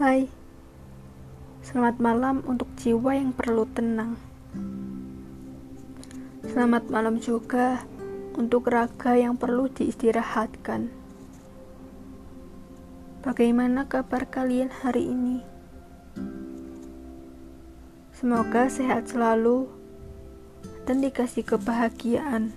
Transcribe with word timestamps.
Hai, 0.00 0.32
selamat 1.60 2.00
malam 2.00 2.40
untuk 2.48 2.72
jiwa 2.80 3.20
yang 3.20 3.36
perlu 3.36 3.68
tenang. 3.68 4.16
Selamat 6.40 6.88
malam 6.88 7.20
juga 7.20 7.84
untuk 8.32 8.72
raga 8.72 9.12
yang 9.12 9.36
perlu 9.36 9.68
diistirahatkan. 9.68 10.88
Bagaimana 13.20 13.84
kabar 13.92 14.24
kalian 14.24 14.72
hari 14.72 15.04
ini? 15.04 15.44
Semoga 18.16 18.72
sehat 18.72 19.12
selalu 19.12 19.68
dan 20.88 21.04
dikasih 21.04 21.44
kebahagiaan. 21.44 22.56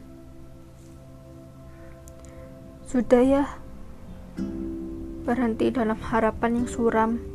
Sudah 2.87 3.19
ya, 3.19 3.43
berhenti 5.27 5.75
dalam 5.75 5.99
harapan 5.99 6.63
yang 6.63 6.67
suram, 6.71 7.32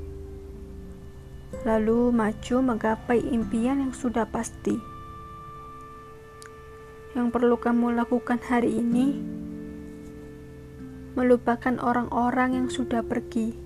lalu 1.66 2.14
maju 2.14 2.56
menggapai 2.62 3.18
impian 3.18 3.82
yang 3.82 3.94
sudah 3.94 4.28
pasti. 4.30 4.78
Yang 7.18 7.28
perlu 7.34 7.58
kamu 7.58 7.98
lakukan 7.98 8.38
hari 8.38 8.78
ini, 8.78 9.18
melupakan 11.18 11.74
orang-orang 11.82 12.62
yang 12.62 12.68
sudah 12.70 13.02
pergi. 13.02 13.58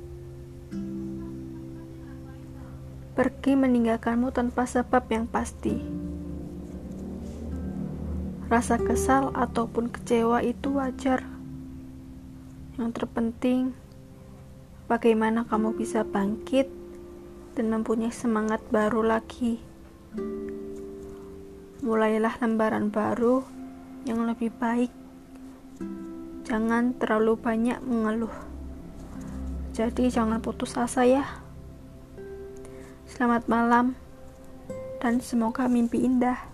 Pergi 3.12 3.52
meninggalkanmu 3.52 4.32
tanpa 4.32 4.65
sebab 4.65 5.04
yang 5.12 5.29
pasti. 5.29 5.77
Rasa 8.48 8.80
kesal 8.80 9.37
ataupun 9.37 9.93
kecewa 9.93 10.40
itu 10.40 10.80
wajar. 10.80 11.29
Yang 12.80 12.90
terpenting, 13.04 13.77
bagaimana 14.88 15.45
kamu 15.45 15.76
bisa 15.76 16.09
bangkit 16.09 16.82
dan 17.52 17.72
mempunyai 17.72 18.12
semangat 18.12 18.60
baru 18.68 19.04
lagi. 19.04 19.60
Mulailah 21.82 22.38
lembaran 22.38 22.88
baru 22.88 23.42
yang 24.06 24.24
lebih 24.28 24.54
baik. 24.56 24.92
Jangan 26.46 26.95
terlalu 27.00 27.38
banyak 27.40 27.80
mengeluh. 27.82 28.34
Jadi, 29.73 30.12
jangan 30.12 30.45
putus 30.45 30.76
asa, 30.76 31.08
ya. 31.08 31.24
Selamat 33.08 33.48
malam, 33.48 33.96
dan 35.00 35.18
semoga 35.24 35.64
mimpi 35.64 36.04
indah. 36.04 36.51